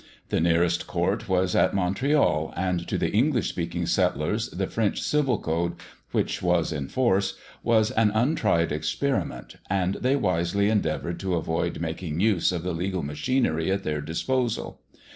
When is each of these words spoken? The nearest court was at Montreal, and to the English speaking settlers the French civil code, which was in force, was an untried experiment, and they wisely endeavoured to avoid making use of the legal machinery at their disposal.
The 0.29 0.39
nearest 0.41 0.87
court 0.87 1.29
was 1.29 1.55
at 1.55 1.75
Montreal, 1.75 2.53
and 2.57 2.87
to 2.87 2.97
the 2.97 3.11
English 3.11 3.49
speaking 3.49 3.85
settlers 3.85 4.49
the 4.49 4.65
French 4.65 4.99
civil 4.99 5.37
code, 5.37 5.73
which 6.11 6.41
was 6.41 6.71
in 6.71 6.87
force, 6.87 7.37
was 7.61 7.91
an 7.91 8.09
untried 8.09 8.71
experiment, 8.71 9.57
and 9.69 9.97
they 10.01 10.15
wisely 10.15 10.69
endeavoured 10.69 11.19
to 11.19 11.35
avoid 11.35 11.79
making 11.79 12.19
use 12.19 12.51
of 12.51 12.63
the 12.63 12.73
legal 12.73 13.03
machinery 13.03 13.69
at 13.69 13.83
their 13.83 14.01
disposal. 14.01 14.81